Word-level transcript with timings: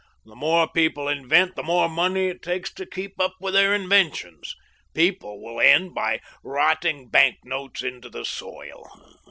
The 0.25 0.33
more 0.35 0.67
people 0.67 1.07
invent, 1.07 1.55
the 1.55 1.61
more 1.61 1.87
money 1.87 2.25
it 2.29 2.41
takes 2.41 2.73
to 2.73 2.87
keep 2.87 3.19
up 3.21 3.35
with 3.39 3.53
their 3.53 3.75
inventions. 3.75 4.55
People 4.95 5.39
will 5.39 5.61
end 5.61 5.93
by 5.93 6.21
rotting 6.43 7.07
bank 7.09 7.35
notes 7.43 7.83
into 7.83 8.09
the 8.09 8.25
soil. 8.25 8.89